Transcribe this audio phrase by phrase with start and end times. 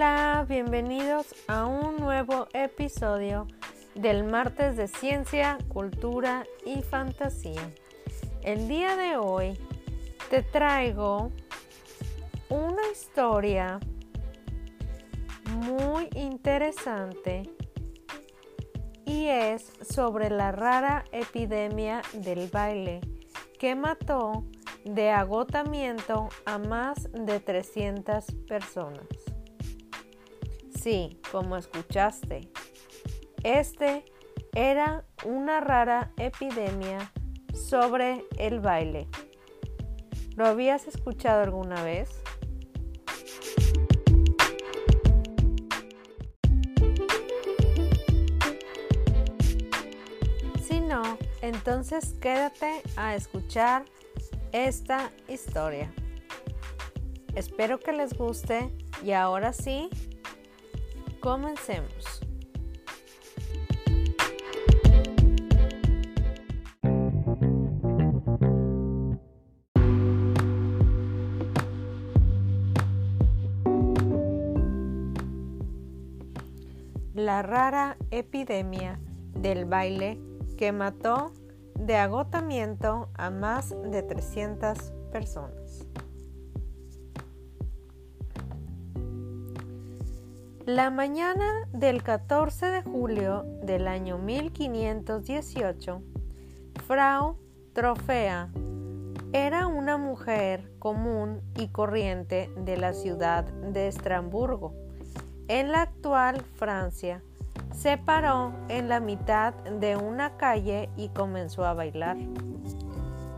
[0.00, 3.48] Hola, bienvenidos a un nuevo episodio
[3.96, 7.68] del martes de ciencia, cultura y fantasía.
[8.42, 9.58] El día de hoy
[10.30, 11.32] te traigo
[12.48, 13.80] una historia
[15.66, 17.42] muy interesante
[19.04, 23.00] y es sobre la rara epidemia del baile
[23.58, 24.44] que mató
[24.84, 29.08] de agotamiento a más de 300 personas.
[30.80, 32.52] Sí, como escuchaste,
[33.42, 34.04] este
[34.54, 37.12] era una rara epidemia
[37.52, 39.08] sobre el baile.
[40.36, 42.10] ¿Lo habías escuchado alguna vez?
[50.62, 53.84] Si no, entonces quédate a escuchar
[54.52, 55.92] esta historia.
[57.34, 58.72] Espero que les guste
[59.04, 59.90] y ahora sí,
[61.20, 62.20] comencemos.
[77.14, 79.00] La rara epidemia
[79.34, 80.20] del baile
[80.56, 81.32] que mató
[81.74, 85.67] de agotamiento a más de 300 personas.
[90.68, 96.02] La mañana del 14 de julio del año 1518,
[96.86, 97.38] Frau
[97.72, 98.50] Trofea
[99.32, 104.74] era una mujer común y corriente de la ciudad de Estrasburgo,
[105.48, 107.22] en la actual Francia.
[107.74, 112.18] Se paró en la mitad de una calle y comenzó a bailar.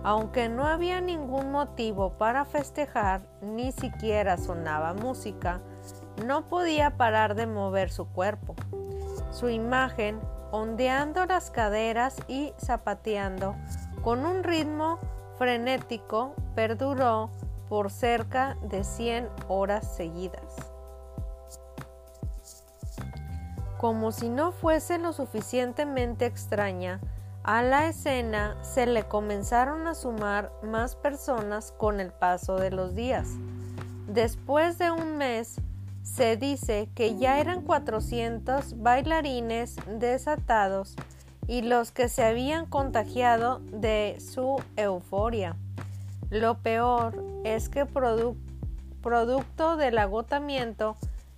[0.02, 5.60] Aunque no había ningún motivo para festejar, ni siquiera sonaba música,
[6.24, 8.54] no podía parar de mover su cuerpo.
[9.30, 10.20] Su imagen,
[10.52, 13.56] ondeando las caderas y zapateando
[14.02, 14.98] con un ritmo
[15.38, 17.30] frenético, perduró
[17.68, 20.56] por cerca de 100 horas seguidas.
[23.78, 27.00] Como si no fuese lo suficientemente extraña,
[27.42, 32.94] a la escena se le comenzaron a sumar más personas con el paso de los
[32.94, 33.28] días.
[34.06, 35.60] Después de un mes,
[36.02, 40.96] se dice que ya eran 400 bailarines desatados
[41.46, 45.56] y los que se habían contagiado de su euforia.
[46.30, 47.86] Lo peor es que
[49.02, 50.96] producto del agotamiento,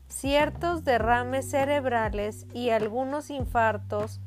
[0.09, 4.21] ciertos derrames cerebrales y algunos infartos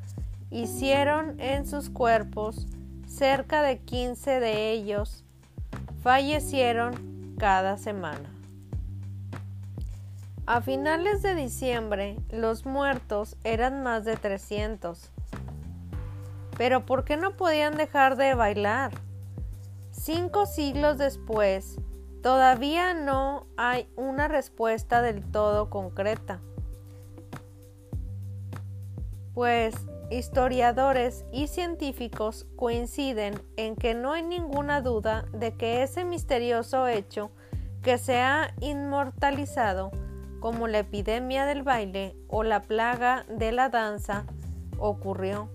[0.50, 2.68] hicieron en sus cuerpos
[3.08, 5.24] cerca de 15 de ellos
[6.02, 8.30] fallecieron cada semana.
[10.48, 15.12] A finales de diciembre, los muertos eran más de 300.
[16.56, 18.92] Pero ¿por qué no podían dejar de bailar?
[19.90, 21.78] Cinco siglos después,
[22.22, 26.42] todavía no hay una respuesta del todo concreta.
[29.34, 29.74] Pues
[30.12, 37.32] historiadores y científicos coinciden en que no hay ninguna duda de que ese misterioso hecho
[37.82, 39.90] que se ha inmortalizado
[40.46, 44.28] como la epidemia del baile o la plaga de la danza
[44.78, 45.50] ocurrió.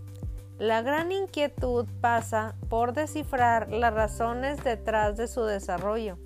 [0.58, 6.18] La gran inquietud pasa por descifrar las razones detrás de su desarrollo.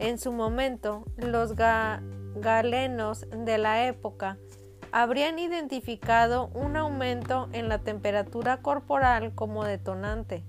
[0.00, 4.38] En su momento, los galenos de la época
[4.90, 10.42] habrían identificado un aumento en la temperatura corporal como detonante.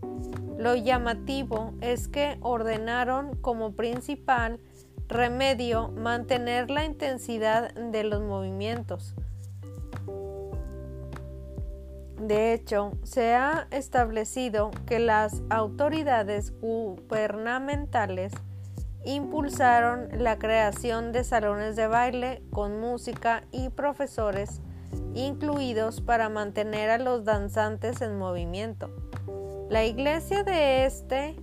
[0.58, 4.60] Lo llamativo es que ordenaron como principal
[5.08, 9.16] Remedio, mantener la intensidad de los movimientos.
[12.20, 18.34] De hecho, se ha establecido que las autoridades gubernamentales
[19.06, 24.62] impulsaron la creación de salones de baile con música y profesores
[25.14, 28.90] incluidos para mantener a los danzantes en movimiento.
[29.70, 31.36] La iglesia de este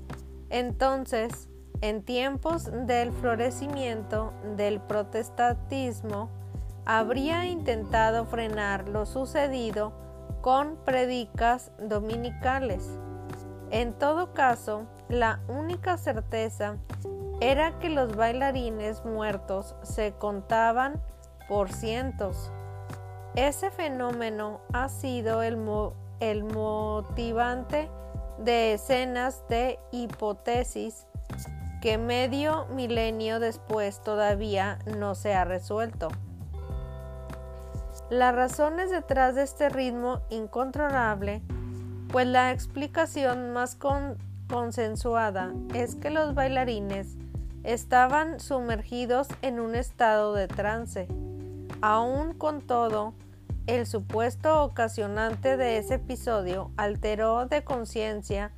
[0.51, 1.49] entonces
[1.83, 6.31] en tiempos del florecimiento del protestantismo,
[6.87, 9.93] habría intentado frenar lo sucedido
[10.41, 12.89] con predicas dominicales.
[13.71, 16.77] En todo caso, la única certeza
[17.41, 21.03] era que los bailarines muertos se contaban
[21.49, 22.53] por cientos.
[23.35, 25.59] Ese fenómeno ha sido el,
[26.21, 27.91] el motivante
[28.39, 31.09] de escenas de hipótesis
[31.83, 36.09] que medio milenio después todavía no se ha resuelto.
[38.09, 41.43] Las razones detrás de este ritmo incontrolable,
[42.09, 43.77] pues la explicación más
[44.49, 47.17] consensuada es que los bailarines
[47.65, 51.09] estaban sumergidos en un estado de trance.
[51.81, 53.13] Aún con todo,
[53.67, 58.53] el supuesto ocasionante de ese episodio alteró de conciencia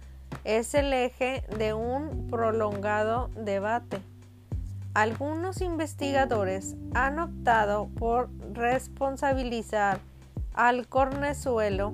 [0.44, 4.00] es el eje de un prolongado debate.
[4.94, 9.98] Algunos investigadores han optado por responsabilizar
[10.54, 11.88] al cornezuelo,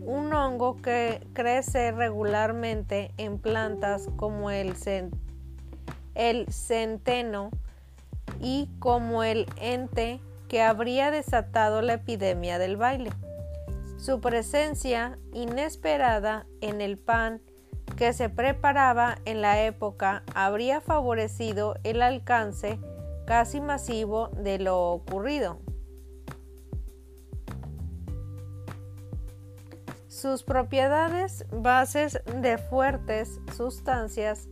[0.00, 4.74] un hongo que crece regularmente en plantas como el,
[6.14, 7.50] el centeno
[8.40, 13.12] y como el ente que habría desatado la epidemia del baile.
[13.98, 17.40] Su presencia inesperada en el pan
[17.96, 22.78] que se preparaba en la época habría favorecido el alcance
[23.26, 25.58] casi masivo de lo ocurrido.
[30.08, 34.48] Sus propiedades bases de fuertes sustancias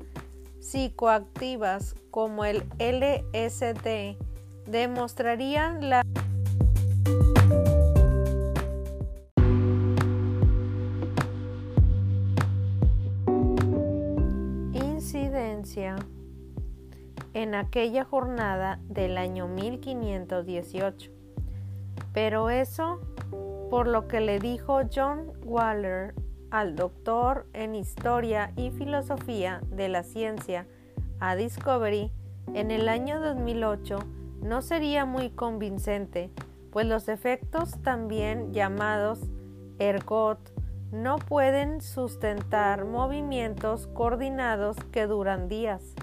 [0.61, 4.17] psicoactivas como el LSD
[4.67, 6.03] demostrarían la
[17.59, 21.11] aquella jornada del año 1518.
[22.13, 23.01] Pero eso
[23.71, 26.15] por lo que le dijo John Waller
[26.51, 30.67] al doctor en Historia y Filosofía de la Ciencia
[31.21, 32.11] a Discovery
[32.55, 33.99] en el año 2008
[34.41, 36.31] no sería muy convincente,
[36.71, 39.21] pues los efectos también llamados
[39.79, 40.39] ergot
[40.91, 45.95] no pueden sustentar movimientos coordinados que duran días.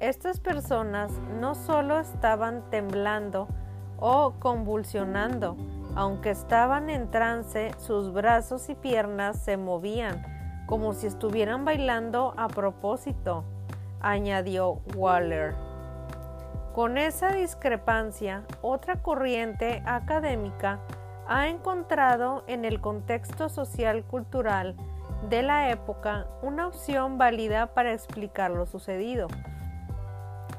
[0.00, 3.48] Estas personas no solo estaban temblando
[3.98, 5.58] o convulsionando,
[5.94, 10.24] aunque estaban en trance, sus brazos y piernas se movían
[10.64, 13.44] como si estuvieran bailando a propósito,
[14.00, 15.54] añadió Waller.
[16.72, 20.78] Con esa discrepancia, otra corriente académica
[21.28, 24.76] ha encontrado en el contexto social cultural
[25.28, 29.26] de la época una opción válida para explicar lo sucedido.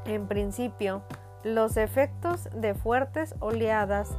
[0.05, 1.03] En principio,
[1.43, 4.09] los efectos de fuertes oleadas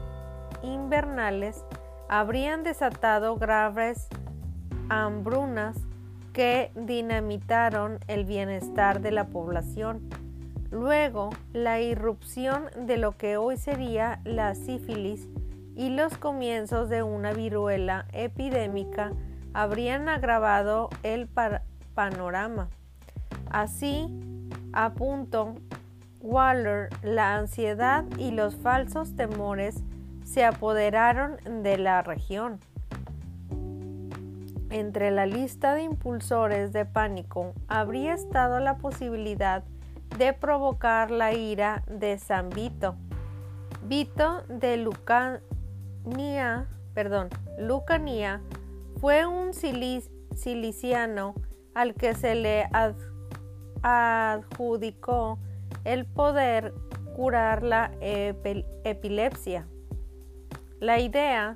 [0.63, 1.65] invernales
[2.09, 4.09] habrían desatado graves
[4.89, 5.77] hambrunas
[6.33, 10.09] que dinamitaron el bienestar de la población
[10.73, 15.29] Luego, la irrupción de lo que hoy sería la sífilis
[15.77, 19.13] y los comienzos de una viruela epidémica
[19.53, 21.29] habrían agravado el
[21.95, 22.71] panorama.
[23.51, 24.09] Así,
[24.95, 25.55] punto,
[26.21, 29.83] Waller, la ansiedad y los falsos temores
[30.25, 32.61] se apoderaron de la región.
[34.71, 39.65] Entre la lista de impulsores de pánico habría estado la posibilidad
[40.17, 42.95] de provocar la ira de San Vito.
[43.83, 47.29] Vito de Lucania, perdón,
[47.59, 48.41] Lucania
[49.01, 51.35] fue un ciliciano
[51.75, 53.12] al que se le adjudicó
[55.85, 56.75] el poder
[57.17, 59.67] curar la epilepsia.
[60.81, 61.55] La idea,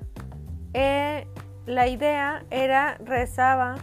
[0.73, 1.27] eh,
[1.65, 3.75] la idea era rezaba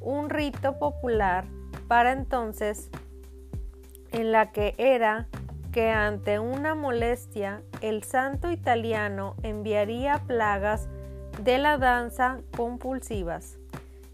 [0.00, 1.46] un rito popular
[1.88, 2.90] para entonces
[4.12, 5.28] en la que era
[5.72, 10.88] que ante una molestia el santo italiano enviaría plagas
[11.42, 13.58] de la danza compulsivas.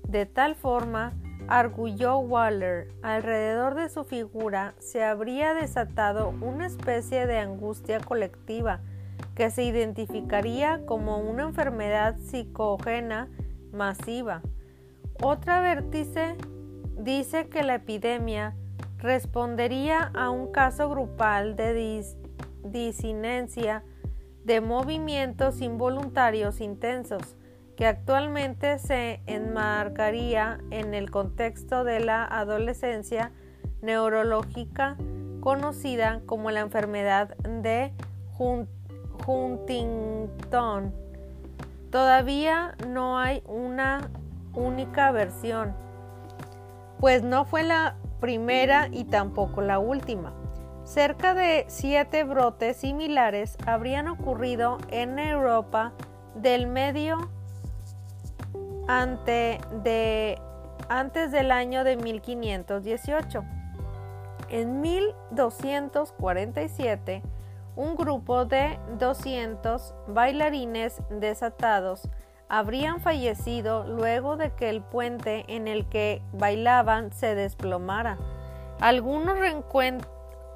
[0.09, 1.13] De tal forma,
[1.51, 8.81] arguyó Waller, alrededor de su figura se habría desatado una especie de angustia colectiva
[9.35, 13.29] que se identificaría como una enfermedad psicógena
[13.73, 14.43] masiva.
[15.21, 16.37] Otra vértice
[16.97, 18.55] dice que la epidemia
[18.99, 22.05] respondería a un caso grupal de
[22.63, 23.83] disinencia
[24.45, 27.37] de movimientos involuntarios intensos
[27.81, 33.33] que actualmente se enmarcaría en el contexto de la adolescencia
[33.81, 34.99] neurológica
[35.41, 37.95] conocida como la enfermedad de
[39.27, 40.95] Huntington.
[41.91, 44.11] Todavía no hay una
[44.53, 45.75] única versión,
[46.99, 50.35] pues no fue la primera y tampoco la última.
[50.85, 55.95] Cerca de siete brotes similares habrían ocurrido en Europa
[56.35, 57.31] del medio
[60.89, 63.45] antes del año de 1518.
[64.49, 67.23] En 1247,
[67.77, 72.09] un grupo de 200 bailarines desatados
[72.49, 78.19] habrían fallecido luego de que el puente en el que bailaban se desplomara.
[78.81, 79.39] Algunos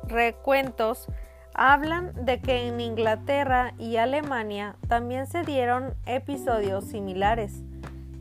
[0.09, 1.07] recuentos
[1.55, 7.63] hablan de que en Inglaterra y Alemania también se dieron episodios similares.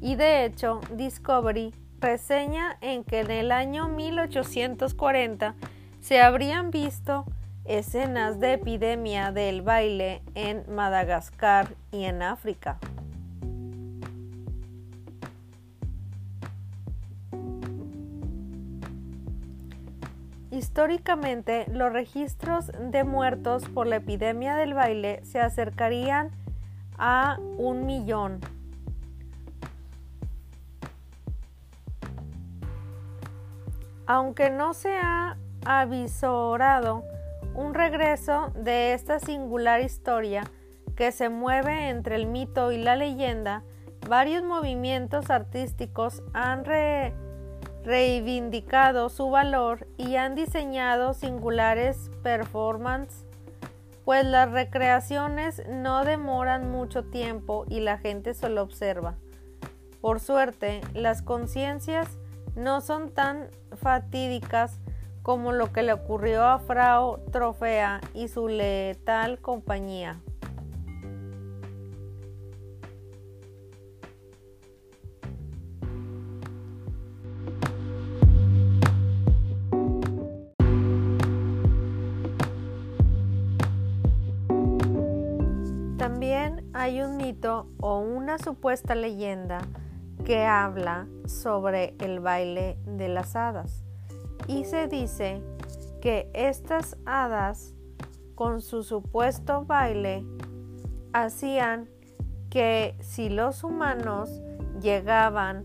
[0.03, 5.55] Y de hecho, Discovery reseña en que en el año 1840
[6.01, 7.24] se habrían visto
[7.63, 12.79] escenas de epidemia del baile en Madagascar y en África.
[20.51, 26.29] Históricamente, los registros de muertos por la epidemia del baile se acercarían
[26.98, 28.41] a un millón.
[34.05, 37.03] Aunque no se ha avisorado
[37.55, 40.43] un regreso de esta singular historia
[40.95, 43.63] que se mueve entre el mito y la leyenda,
[44.07, 46.65] varios movimientos artísticos han
[47.83, 53.25] reivindicado su valor y han diseñado singulares performances,
[54.05, 59.15] pues las recreaciones no demoran mucho tiempo y la gente solo observa.
[60.01, 62.19] Por suerte, las conciencias
[62.55, 64.79] no son tan fatídicas
[65.22, 70.19] como lo que le ocurrió a Frau Trofea y su letal compañía.
[85.98, 89.60] También hay un mito o una supuesta leyenda
[90.24, 93.84] que habla sobre el baile de las hadas.
[94.48, 95.42] Y se dice
[96.01, 97.74] que estas hadas
[98.36, 100.25] con su supuesto baile
[101.13, 101.89] hacían
[102.50, 104.42] que si los humanos
[104.82, 105.63] llegaban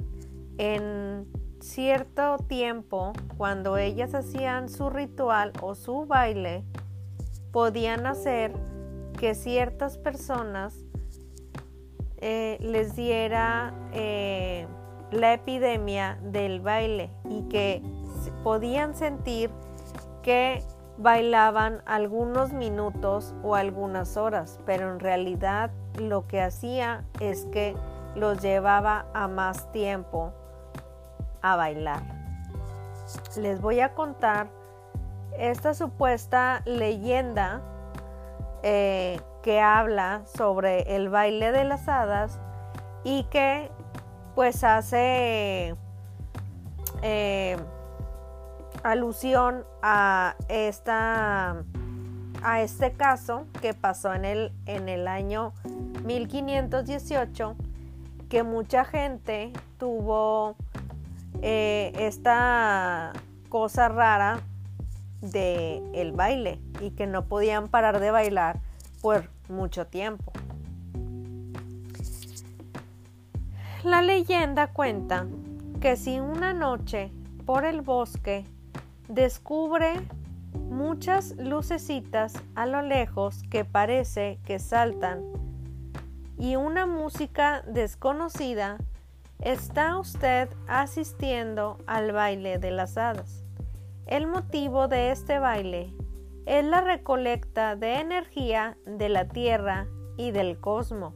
[0.59, 1.27] en
[1.61, 6.65] cierto tiempo cuando ellas hacían su ritual o su baile
[7.53, 8.53] podían hacer
[9.19, 10.75] que ciertas personas
[12.21, 14.48] eh, les diera eh,
[15.11, 17.83] la epidemia del baile y que
[18.43, 19.50] podían sentir
[20.23, 20.62] que
[20.99, 27.75] bailaban algunos minutos o algunas horas, pero en realidad lo que hacía es que
[28.15, 30.33] los llevaba a más tiempo
[31.41, 32.03] a bailar.
[33.37, 34.49] Les voy a contar
[35.38, 37.62] esta supuesta leyenda
[38.62, 42.41] eh, que habla sobre el baile de las hadas
[43.05, 43.71] y que
[44.38, 45.75] pues hace
[47.02, 47.57] eh,
[48.85, 51.64] alusión a esta
[52.45, 55.54] a este caso que pasó en el, en el año
[56.04, 57.57] 1518
[58.28, 60.54] que mucha gente tuvo
[61.42, 63.14] eh, esta
[63.49, 64.38] cosa rara
[65.21, 68.61] de el baile y que no podían parar de bailar
[69.02, 70.33] por mucho tiempo.
[73.85, 75.28] La leyenda cuenta
[75.80, 77.12] que si una noche
[77.47, 78.44] por el bosque
[79.06, 79.92] descubre
[80.52, 85.23] muchas lucecitas a lo lejos que parece que saltan
[86.37, 88.78] y una música desconocida,
[89.40, 93.44] está usted asistiendo al baile de las hadas.
[94.06, 95.94] El motivo de este baile
[96.47, 101.14] es la recolecta de energía de la Tierra y del cosmos,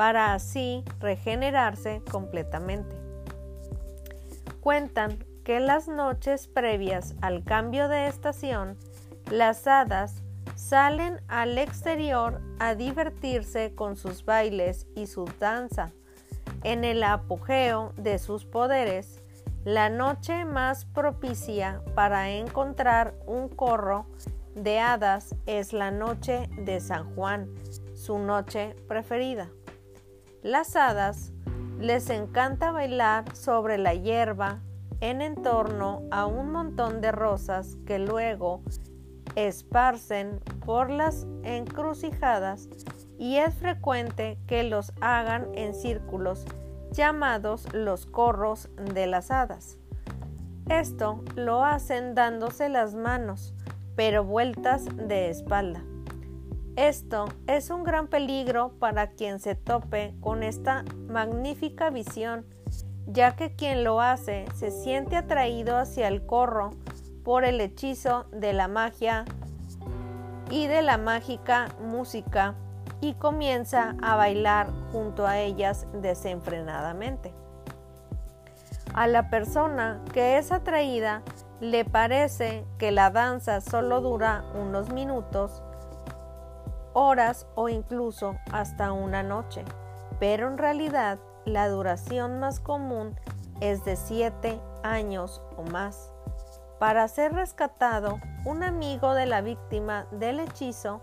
[0.00, 2.96] para así regenerarse completamente.
[4.62, 8.78] Cuentan que las noches previas al cambio de estación,
[9.30, 10.22] las hadas
[10.54, 15.90] salen al exterior a divertirse con sus bailes y su danza.
[16.62, 19.20] En el apogeo de sus poderes,
[19.66, 24.06] la noche más propicia para encontrar un corro
[24.54, 27.50] de hadas es la noche de San Juan,
[27.94, 29.50] su noche preferida.
[30.42, 31.32] Las hadas
[31.78, 34.60] les encanta bailar sobre la hierba,
[35.00, 38.62] en entorno a un montón de rosas que luego
[39.34, 42.68] esparcen por las encrucijadas
[43.18, 46.46] y es frecuente que los hagan en círculos
[46.90, 49.76] llamados los corros de las hadas.
[50.70, 53.54] Esto lo hacen dándose las manos,
[53.94, 55.82] pero vueltas de espalda.
[56.76, 62.46] Esto es un gran peligro para quien se tope con esta magnífica visión
[63.12, 66.70] ya que quien lo hace se siente atraído hacia el corro
[67.24, 69.24] por el hechizo de la magia
[70.50, 72.54] y de la mágica música
[73.00, 77.32] y comienza a bailar junto a ellas desenfrenadamente.
[78.94, 81.22] A la persona que es atraída
[81.60, 85.62] le parece que la danza solo dura unos minutos,
[87.00, 89.64] horas o incluso hasta una noche,
[90.18, 93.16] pero en realidad la duración más común
[93.62, 96.12] es de 7 años o más.
[96.78, 101.00] Para ser rescatado, un amigo de la víctima del hechizo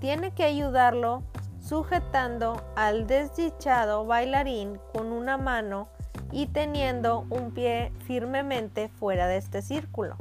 [0.00, 1.22] tiene que ayudarlo
[1.60, 5.88] sujetando al desdichado bailarín con una mano
[6.30, 10.16] y teniendo un pie firmemente fuera de este círculo.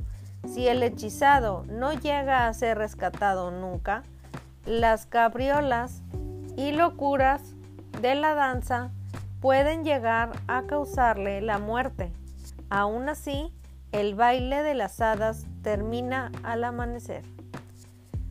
[0.46, 4.04] Si el hechizado no llega a ser rescatado nunca,
[4.68, 6.04] las cabriolas
[6.58, 7.56] y locuras
[8.02, 8.92] de la danza
[9.40, 12.12] pueden llegar a causarle la muerte.
[12.70, 13.54] Aún así,
[13.92, 17.24] el baile de las hadas termina al amanecer.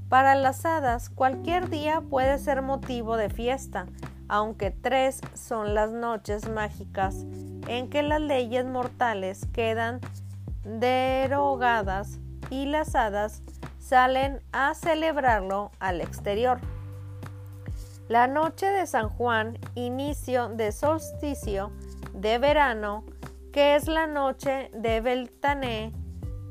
[0.09, 3.87] Para las hadas, cualquier día puede ser motivo de fiesta,
[4.29, 7.25] aunque tres son las noches mágicas
[7.67, 10.01] en que las leyes mortales quedan
[10.65, 12.19] derogadas
[12.51, 13.43] y las hadas
[13.87, 16.59] salen a celebrarlo al exterior.
[18.09, 21.71] La noche de San Juan, inicio de solsticio
[22.13, 23.05] de verano,
[23.53, 25.93] que es la noche de Beltané,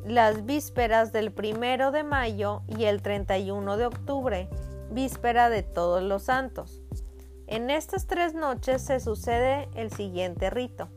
[0.06, 4.50] las vísperas del primero de mayo y el 31 de octubre,
[4.92, 6.82] víspera de todos los santos.
[7.48, 10.88] En estas tres noches se sucede el siguiente rito.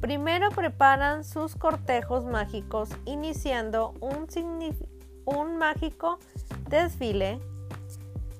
[0.00, 4.28] Primero preparan sus cortejos mágicos iniciando un,
[5.24, 6.18] un mágico
[6.68, 7.40] desfile.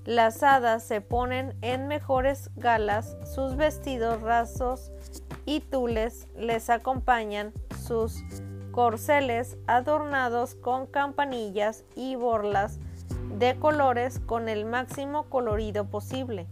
[0.04, 4.92] Las hadas se ponen en mejores galas, sus vestidos rasos
[5.46, 7.52] y tules les acompañan
[7.86, 8.22] sus
[8.70, 12.78] corceles adornados con campanillas y borlas
[13.38, 16.46] de colores con el máximo colorido posible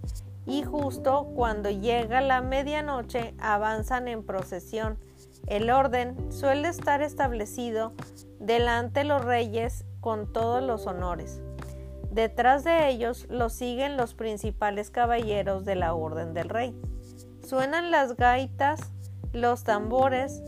[0.47, 4.99] y justo cuando llega la medianoche avanzan en procesión.
[5.47, 7.93] El orden suele estar establecido
[8.39, 11.41] delante de los reyes con todos los honores.
[12.11, 16.79] Detrás de ellos los siguen los principales caballeros de la Orden del Rey.
[17.43, 18.93] Suenan las gaitas,
[19.33, 20.43] los tambores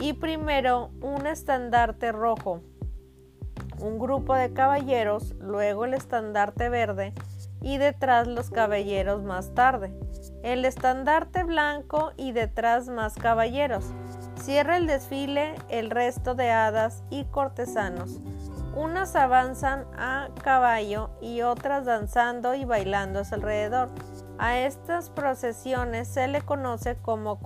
[0.00, 2.62] y primero un estandarte rojo,
[3.78, 7.14] un grupo de caballeros, luego el estandarte verde,
[7.62, 9.92] y detrás los caballeros más tarde.
[10.42, 13.84] El estandarte blanco y detrás más caballeros.
[14.36, 18.20] Cierra el desfile el resto de hadas y cortesanos.
[18.74, 23.88] Unas avanzan a caballo y otras danzando y bailando a su alrededor.
[24.38, 27.40] A estas procesiones se le conoce como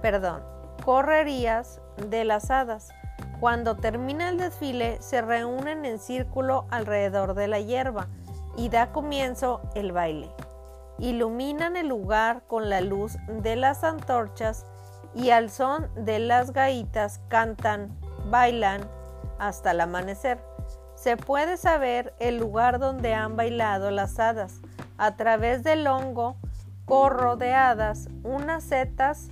[0.00, 0.42] perdón,
[0.84, 2.88] correrías de las hadas.
[3.40, 8.08] Cuando termina el desfile se reúnen en círculo alrededor de la hierba
[8.56, 10.30] y da comienzo el baile.
[10.98, 14.64] Iluminan el lugar con la luz de las antorchas
[15.14, 17.98] y al son de las gaitas cantan,
[18.30, 18.80] bailan
[19.38, 20.40] hasta el amanecer.
[20.94, 24.60] Se puede saber el lugar donde han bailado las hadas
[24.98, 26.36] a través del hongo
[26.84, 29.28] corro de hadas, unas setas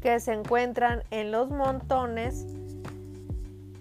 [0.00, 2.46] que se encuentran en los montones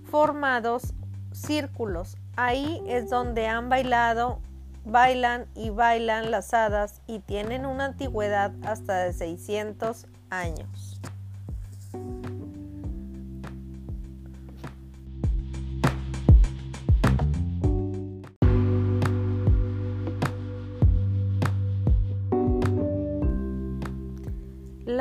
[0.09, 0.93] formados
[1.31, 4.39] círculos Ahí es donde han bailado,
[4.85, 11.01] bailan y bailan las hadas y tienen una antigüedad hasta de 600 años.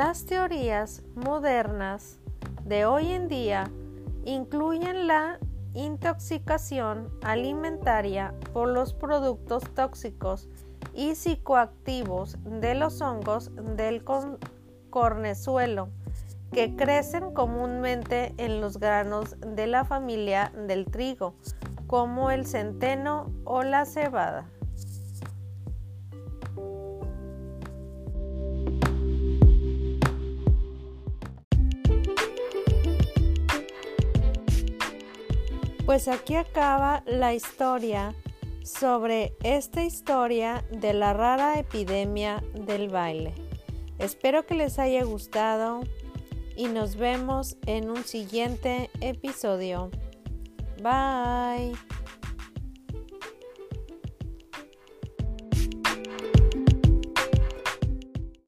[0.07, 2.17] Las teorías modernas
[2.63, 3.69] de hoy en día
[4.23, 5.37] incluyen la
[5.73, 10.47] intoxicación alimentaria por los productos tóxicos
[10.93, 14.05] y psicoactivos de los hongos del
[14.89, 15.89] cornezuelo
[16.53, 21.35] que crecen comúnmente en los granos de la familia del trigo,
[21.85, 24.49] como el centeno o la cebada.
[35.87, 38.13] Pues aquí acaba la historia
[38.61, 43.33] sobre esta historia de la rara epidemia del baile.
[43.97, 45.83] Espero que les haya gustado
[46.57, 49.89] y nos vemos en un siguiente episodio.
[50.83, 51.71] Bye.